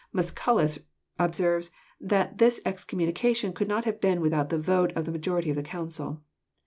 Musculus 0.11 0.79
observes 1.19 1.69
that 1.99 2.39
this 2.39 2.59
excommunication 2.65 3.53
could 3.53 3.67
not 3.67 3.85
have 3.85 4.01
been 4.01 4.19
without 4.19 4.49
the 4.49 4.57
vote 4.57 4.91
of 4.95 5.05
the 5.05 5.11
majority 5.11 5.51
of 5.51 5.55
the 5.55 5.61
council. 5.61 6.23